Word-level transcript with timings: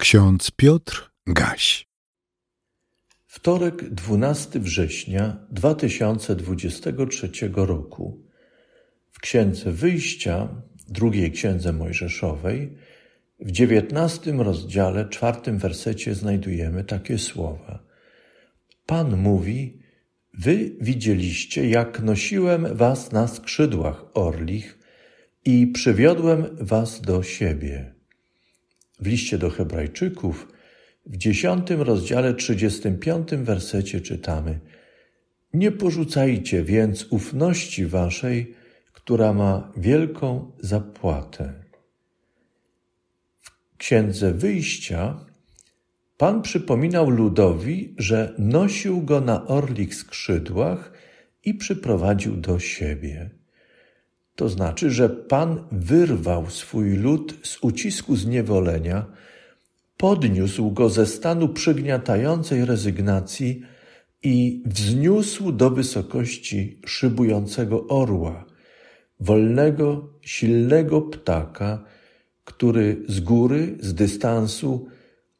Ksiądz 0.00 0.50
Piotr 0.50 1.10
Gaś. 1.26 1.86
Wtorek, 3.26 3.90
12 3.90 4.60
września 4.60 5.46
2023 5.50 7.30
roku. 7.54 8.24
W 9.10 9.20
Księdze 9.20 9.72
Wyjścia, 9.72 10.48
drugiej 10.88 11.32
Księdze 11.32 11.72
Mojżeszowej, 11.72 12.76
w 13.40 13.50
dziewiętnastym 13.50 14.40
rozdziale, 14.40 15.08
czwartym 15.08 15.58
wersecie 15.58 16.14
znajdujemy 16.14 16.84
takie 16.84 17.18
słowa. 17.18 17.82
Pan 18.86 19.16
mówi, 19.16 19.78
Wy 20.34 20.76
widzieliście, 20.80 21.68
jak 21.68 22.02
nosiłem 22.02 22.76
was 22.76 23.12
na 23.12 23.28
skrzydłach 23.28 24.04
orlich 24.14 24.78
i 25.44 25.66
przywiodłem 25.66 26.56
was 26.60 27.00
do 27.00 27.22
siebie. 27.22 27.99
W 29.00 29.06
liście 29.06 29.38
do 29.38 29.50
Hebrajczyków 29.50 30.48
w 31.06 31.16
dziesiątym 31.16 31.82
rozdziale 31.82 32.34
trzydziestym 32.34 32.98
piątym 32.98 33.44
wersecie 33.44 34.00
czytamy 34.00 34.60
Nie 35.54 35.72
porzucajcie 35.72 36.64
więc 36.64 37.06
ufności 37.10 37.86
waszej, 37.86 38.54
która 38.92 39.32
ma 39.32 39.72
wielką 39.76 40.52
zapłatę. 40.60 41.64
W 43.40 43.76
Księdze 43.76 44.32
Wyjścia 44.32 45.30
Pan 46.20 46.42
przypominał 46.42 47.10
ludowi, 47.10 47.94
że 47.98 48.34
nosił 48.38 49.02
go 49.02 49.20
na 49.20 49.46
orlich 49.46 49.94
skrzydłach 49.94 50.92
i 51.44 51.54
przyprowadził 51.54 52.36
do 52.36 52.58
siebie. 52.58 53.30
To 54.40 54.48
znaczy, 54.48 54.90
że 54.90 55.08
Pan 55.08 55.64
wyrwał 55.72 56.50
swój 56.50 56.96
lud 56.96 57.34
z 57.42 57.58
ucisku 57.62 58.16
zniewolenia, 58.16 59.06
podniósł 59.96 60.70
go 60.70 60.88
ze 60.88 61.06
stanu 61.06 61.48
przygniatającej 61.48 62.64
rezygnacji 62.64 63.62
i 64.22 64.62
wzniósł 64.66 65.52
do 65.52 65.70
wysokości 65.70 66.80
szybującego 66.86 67.86
orła, 67.86 68.44
wolnego, 69.20 70.08
silnego 70.20 71.00
ptaka, 71.00 71.84
który 72.44 73.02
z 73.08 73.20
góry, 73.20 73.76
z 73.80 73.94
dystansu 73.94 74.86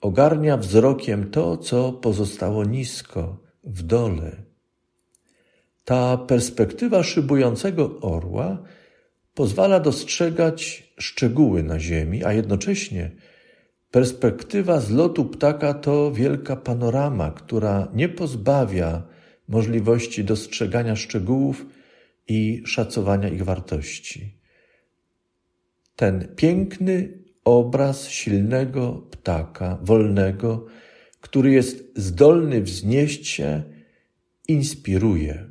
ogarnia 0.00 0.56
wzrokiem 0.56 1.30
to, 1.30 1.56
co 1.56 1.92
pozostało 1.92 2.64
nisko, 2.64 3.38
w 3.64 3.82
dole. 3.82 4.42
Ta 5.84 6.16
perspektywa 6.16 7.02
szybującego 7.02 8.00
orła 8.00 8.58
pozwala 9.34 9.80
dostrzegać 9.80 10.90
szczegóły 10.98 11.62
na 11.62 11.80
ziemi, 11.80 12.24
a 12.24 12.32
jednocześnie 12.32 13.10
perspektywa 13.90 14.80
z 14.80 14.90
lotu 14.90 15.24
ptaka 15.24 15.74
to 15.74 16.12
wielka 16.12 16.56
panorama, 16.56 17.30
która 17.30 17.88
nie 17.94 18.08
pozbawia 18.08 19.02
możliwości 19.48 20.24
dostrzegania 20.24 20.96
szczegółów 20.96 21.66
i 22.28 22.62
szacowania 22.66 23.28
ich 23.28 23.44
wartości. 23.44 24.38
Ten 25.96 26.28
piękny 26.36 27.18
obraz 27.44 28.08
silnego 28.08 29.06
ptaka, 29.10 29.78
wolnego, 29.82 30.66
który 31.20 31.52
jest 31.52 31.92
zdolny 31.96 32.62
wznieść 32.62 33.28
się, 33.28 33.62
inspiruje. 34.48 35.44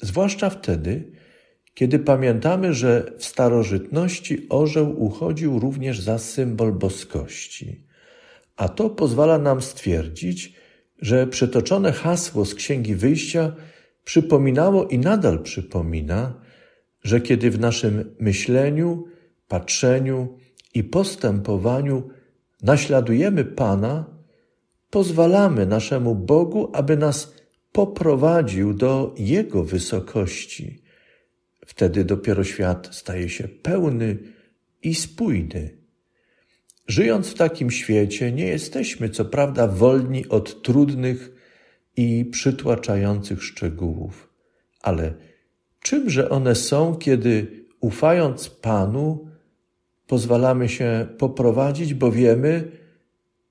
Zwłaszcza 0.00 0.50
wtedy, 0.50 1.12
kiedy 1.74 1.98
pamiętamy, 1.98 2.74
że 2.74 3.12
w 3.18 3.24
starożytności 3.24 4.46
orzeł 4.48 5.02
uchodził 5.04 5.58
również 5.58 6.00
za 6.00 6.18
symbol 6.18 6.72
boskości. 6.72 7.86
A 8.56 8.68
to 8.68 8.90
pozwala 8.90 9.38
nam 9.38 9.62
stwierdzić, 9.62 10.54
że 10.98 11.26
przytoczone 11.26 11.92
hasło 11.92 12.44
z 12.44 12.54
Księgi 12.54 12.94
Wyjścia 12.94 13.52
przypominało 14.04 14.86
i 14.86 14.98
nadal 14.98 15.42
przypomina, 15.42 16.40
że 17.04 17.20
kiedy 17.20 17.50
w 17.50 17.60
naszym 17.60 18.14
myśleniu, 18.20 19.04
patrzeniu 19.48 20.38
i 20.74 20.84
postępowaniu 20.84 22.08
naśladujemy 22.62 23.44
Pana, 23.44 24.04
pozwalamy 24.90 25.66
naszemu 25.66 26.14
Bogu, 26.14 26.70
aby 26.72 26.96
nas 26.96 27.34
poprowadził 27.72 28.74
do 28.74 29.14
Jego 29.18 29.64
wysokości 29.64 30.81
Wtedy 31.72 32.04
dopiero 32.04 32.44
świat 32.44 32.88
staje 32.92 33.28
się 33.28 33.48
pełny 33.48 34.18
i 34.82 34.94
spójny. 34.94 35.70
Żyjąc 36.86 37.28
w 37.28 37.34
takim 37.34 37.70
świecie, 37.70 38.32
nie 38.32 38.46
jesteśmy 38.46 39.10
co 39.10 39.24
prawda 39.24 39.66
wolni 39.66 40.28
od 40.28 40.62
trudnych 40.62 41.32
i 41.96 42.24
przytłaczających 42.24 43.44
szczegółów, 43.44 44.28
ale 44.80 45.14
czymże 45.80 46.30
one 46.30 46.54
są, 46.54 46.96
kiedy 46.96 47.64
ufając 47.80 48.48
Panu, 48.48 49.28
pozwalamy 50.06 50.68
się 50.68 51.06
poprowadzić, 51.18 51.94
bo 51.94 52.12
wiemy, 52.12 52.70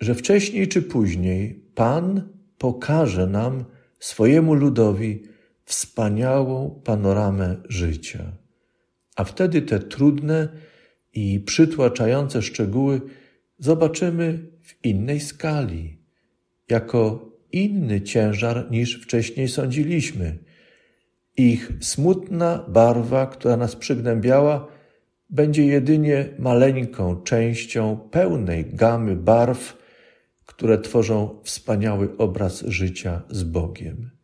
że 0.00 0.14
wcześniej 0.14 0.68
czy 0.68 0.82
później 0.82 1.64
Pan 1.74 2.28
pokaże 2.58 3.26
nam, 3.26 3.64
swojemu 3.98 4.54
ludowi, 4.54 5.22
wspaniałą 5.68 6.80
panoramę 6.84 7.56
życia. 7.68 8.32
A 9.16 9.24
wtedy 9.24 9.62
te 9.62 9.78
trudne 9.78 10.48
i 11.14 11.40
przytłaczające 11.40 12.42
szczegóły 12.42 13.00
zobaczymy 13.58 14.38
w 14.62 14.84
innej 14.84 15.20
skali, 15.20 15.98
jako 16.68 17.28
inny 17.52 18.00
ciężar 18.00 18.70
niż 18.70 19.02
wcześniej 19.02 19.48
sądziliśmy. 19.48 20.38
Ich 21.36 21.72
smutna 21.80 22.64
barwa, 22.68 23.26
która 23.26 23.56
nas 23.56 23.76
przygnębiała, 23.76 24.68
będzie 25.30 25.66
jedynie 25.66 26.28
maleńką 26.38 27.22
częścią 27.22 27.96
pełnej 28.10 28.64
gamy 28.72 29.16
barw, 29.16 29.76
które 30.46 30.78
tworzą 30.78 31.40
wspaniały 31.44 32.16
obraz 32.16 32.64
życia 32.66 33.22
z 33.30 33.42
Bogiem. 33.42 34.17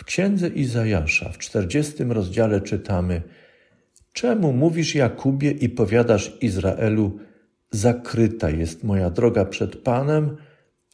W 0.00 0.04
księdze 0.04 0.48
Izajasza 0.48 1.28
w 1.28 1.38
czterdziestym 1.38 2.12
rozdziale 2.12 2.60
czytamy: 2.60 3.22
Czemu 4.12 4.52
mówisz 4.52 4.94
Jakubie 4.94 5.50
i 5.50 5.68
powiadasz 5.68 6.36
Izraelu: 6.40 7.18
Zakryta 7.70 8.50
jest 8.50 8.84
moja 8.84 9.10
droga 9.10 9.44
przed 9.44 9.76
Panem, 9.76 10.36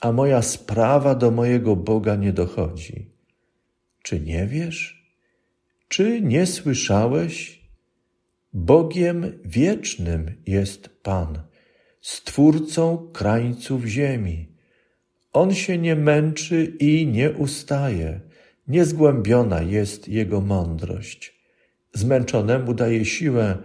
a 0.01 0.13
moja 0.13 0.43
sprawa 0.43 1.15
do 1.15 1.31
mojego 1.31 1.77
Boga 1.77 2.17
nie 2.17 2.33
dochodzi? 2.33 3.11
Czy 4.03 4.21
nie 4.21 4.47
wiesz? 4.47 5.07
Czy 5.89 6.21
nie 6.21 6.47
słyszałeś? 6.47 7.63
Bogiem 8.53 9.33
wiecznym 9.45 10.43
jest 10.47 10.89
Pan, 11.03 11.43
stwórcą 12.01 13.11
krańców 13.13 13.85
ziemi. 13.85 14.49
On 15.33 15.55
się 15.55 15.79
nie 15.79 15.97
męczy 15.97 16.77
i 16.81 17.07
nie 17.07 17.31
ustaje 17.31 18.27
Niezgłębiona 18.69 19.63
jest 19.63 20.09
jego 20.09 20.41
mądrość. 20.41 21.37
Zmęczonemu 21.93 22.75
daje 22.75 23.05
siłę, 23.05 23.59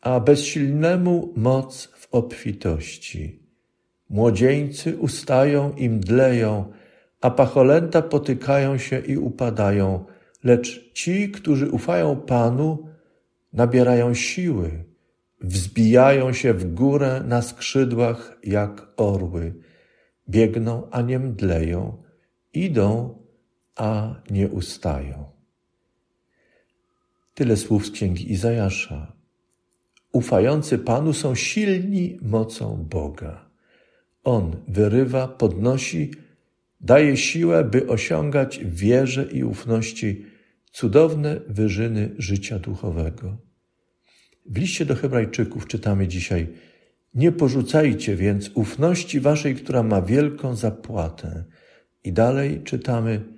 a 0.00 0.20
bezsilnemu 0.20 1.32
moc 1.36 1.84
w 1.96 2.08
obfitości. 2.14 3.42
Młodzieńcy 4.10 4.96
ustają 4.96 5.72
i 5.72 5.88
mdleją, 5.88 6.72
a 7.20 7.30
pacholęta 7.30 8.02
potykają 8.02 8.78
się 8.78 8.98
i 8.98 9.16
upadają, 9.16 10.04
lecz 10.44 10.92
ci, 10.92 11.30
którzy 11.30 11.70
ufają 11.70 12.16
Panu, 12.16 12.88
nabierają 13.52 14.14
siły, 14.14 14.84
wzbijają 15.40 16.32
się 16.32 16.54
w 16.54 16.74
górę 16.74 17.22
na 17.26 17.42
skrzydłach 17.42 18.38
jak 18.44 18.86
orły, 18.96 19.54
biegną, 20.28 20.88
a 20.90 21.02
nie 21.02 21.18
mdleją, 21.18 22.02
idą, 22.52 23.18
a 23.76 24.14
nie 24.30 24.48
ustają. 24.48 25.24
Tyle 27.34 27.56
słów 27.56 27.86
z 27.86 27.90
księgi 27.90 28.32
Izajasza. 28.32 29.12
Ufający 30.12 30.78
Panu 30.78 31.12
są 31.12 31.34
silni 31.34 32.18
mocą 32.22 32.86
Boga. 32.90 33.50
On 34.24 34.56
wyrywa, 34.68 35.28
podnosi, 35.28 36.10
daje 36.80 37.16
siłę, 37.16 37.64
by 37.64 37.88
osiągać 37.88 38.58
w 38.58 38.74
wierze 38.74 39.24
i 39.32 39.44
ufności 39.44 40.26
cudowne 40.72 41.40
wyżyny 41.48 42.14
życia 42.18 42.58
duchowego. 42.58 43.36
W 44.46 44.58
liście 44.58 44.86
do 44.86 44.94
Hebrajczyków 44.94 45.66
czytamy 45.66 46.08
dzisiaj: 46.08 46.48
Nie 47.14 47.32
porzucajcie 47.32 48.16
więc 48.16 48.50
ufności 48.54 49.20
waszej, 49.20 49.54
która 49.54 49.82
ma 49.82 50.02
wielką 50.02 50.56
zapłatę. 50.56 51.44
I 52.04 52.12
dalej 52.12 52.62
czytamy: 52.64 53.33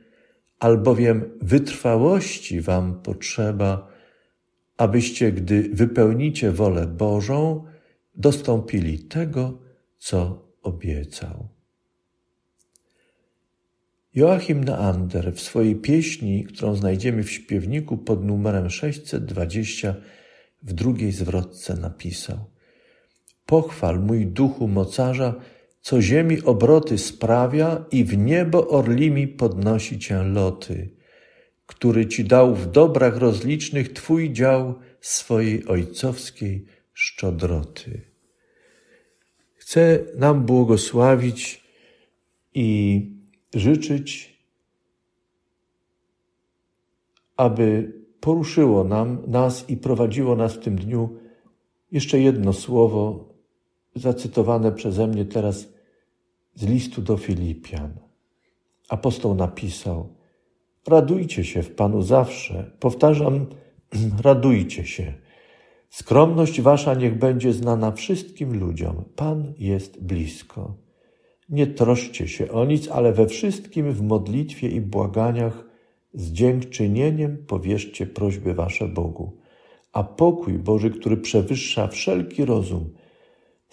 albowiem 0.59 1.39
wytrwałości 1.43 2.61
wam 2.61 3.03
potrzeba, 3.03 3.89
abyście, 4.77 5.33
gdy 5.33 5.71
wypełnicie 5.73 6.53
wolę 6.53 6.87
Bożą, 6.87 7.65
dostąpili 8.15 8.99
tego, 8.99 9.59
co 9.99 10.47
obiecał. 10.63 11.49
Joachim 14.15 14.65
Neander 14.65 15.35
w 15.35 15.41
swojej 15.41 15.77
pieśni, 15.77 16.45
którą 16.45 16.75
znajdziemy 16.75 17.23
w 17.23 17.31
śpiewniku 17.31 17.99
pod 17.99 18.25
numerem 18.25 18.71
620 18.71 19.95
w 20.63 20.73
drugiej 20.73 21.13
zwrotce 21.13 21.75
napisał: 21.75 22.39
Pochwal 23.47 24.01
mój 24.01 24.27
duchu 24.27 24.69
mocarza, 24.69 25.35
co 25.87 26.03
ziemi 26.03 26.43
obroty 26.43 26.99
sprawia 26.99 27.85
i 27.91 28.05
w 28.05 28.19
niebo 28.19 28.69
orlimi 28.69 29.29
podnosi 29.29 29.99
cię 29.99 30.23
loty, 30.23 30.91
który 31.67 32.07
ci 32.07 32.25
dał 32.25 32.55
w 32.55 32.67
dobrach 32.71 33.17
rozlicznych 33.17 33.93
twój 33.93 34.33
dział 34.33 34.75
swojej 35.01 35.67
ojcowskiej 35.67 36.67
szczodroty. 36.93 38.01
Chcę 39.55 39.99
nam 40.15 40.47
błogosławić 40.47 41.65
i 42.55 43.01
życzyć, 43.55 44.37
aby 47.37 47.93
poruszyło 48.21 48.85
nam, 48.85 49.23
nas 49.27 49.71
i 49.71 49.77
prowadziło 49.77 50.37
nas 50.37 50.55
w 50.55 50.61
tym 50.61 50.77
dniu 50.77 51.17
jeszcze 51.93 52.21
jedno 52.21 52.53
słowo 52.53 53.29
zacytowane 53.95 54.73
przeze 54.73 55.07
mnie 55.07 55.25
teraz 55.25 55.76
z 56.57 56.67
listu 56.67 57.03
do 57.03 57.17
Filipian. 57.17 57.91
Apostoł 58.89 59.35
napisał: 59.35 60.09
Radujcie 60.87 61.45
się 61.45 61.63
w 61.63 61.75
Panu 61.75 62.03
zawsze. 62.03 62.71
Powtarzam, 62.81 63.47
radujcie 64.29 64.85
się. 64.85 65.13
Skromność 65.91 66.61
wasza 66.61 66.95
niech 66.95 67.19
będzie 67.19 67.53
znana 67.53 67.93
wszystkim 67.93 68.59
ludziom. 68.61 69.05
Pan 69.17 69.53
jest 69.59 70.03
blisko. 70.03 70.75
Nie 71.49 71.67
troszcie 71.67 72.29
się 72.29 72.51
o 72.51 72.65
nic, 72.65 72.89
ale 72.89 73.13
we 73.13 73.27
wszystkim 73.27 73.93
w 73.93 74.03
modlitwie 74.03 74.69
i 74.69 74.81
błaganiach 74.81 75.65
z 76.15 76.33
dziękczynieniem 76.33 77.45
powierzcie 77.47 78.07
prośby 78.07 78.55
wasze 78.55 78.89
Bogu. 78.89 79.37
A 79.93 80.05
pokój 80.05 80.59
Boży, 80.59 80.91
który 80.91 81.17
przewyższa 81.17 81.89
wszelki 81.89 82.45
rozum, 82.45 82.91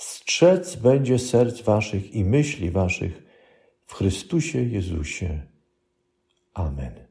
strzec 0.04 0.76
będzie 0.76 1.20
serc 1.20 1.62
waszych 1.62 2.14
i 2.16 2.26
myśli 2.26 2.72
waszych 2.72 3.24
w 3.86 3.94
Chrystusie 3.94 4.60
Jezusie. 4.60 5.42
Amen. 6.54 7.03